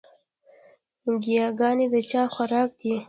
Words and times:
ګياګانې 1.23 1.85
د 1.93 1.95
چا 2.09 2.21
خوراک 2.33 2.69
دے؟ 2.79 2.93